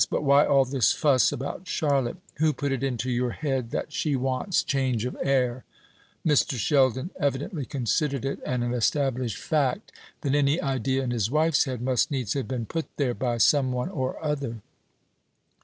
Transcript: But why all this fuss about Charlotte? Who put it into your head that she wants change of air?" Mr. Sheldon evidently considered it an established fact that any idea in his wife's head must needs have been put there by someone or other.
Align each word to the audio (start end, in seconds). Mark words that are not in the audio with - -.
But 0.09 0.23
why 0.23 0.45
all 0.47 0.65
this 0.65 0.93
fuss 0.93 1.31
about 1.31 1.67
Charlotte? 1.67 2.17
Who 2.37 2.53
put 2.53 2.71
it 2.71 2.81
into 2.81 3.11
your 3.11 3.29
head 3.29 3.69
that 3.69 3.93
she 3.93 4.15
wants 4.15 4.63
change 4.63 5.05
of 5.05 5.15
air?" 5.21 5.63
Mr. 6.25 6.55
Sheldon 6.57 7.11
evidently 7.19 7.65
considered 7.67 8.25
it 8.25 8.39
an 8.43 8.63
established 8.73 9.37
fact 9.37 9.91
that 10.21 10.33
any 10.33 10.59
idea 10.59 11.03
in 11.03 11.11
his 11.11 11.29
wife's 11.29 11.65
head 11.65 11.83
must 11.83 12.09
needs 12.09 12.33
have 12.33 12.47
been 12.47 12.65
put 12.65 12.87
there 12.97 13.13
by 13.13 13.37
someone 13.37 13.89
or 13.89 14.17
other. 14.25 14.63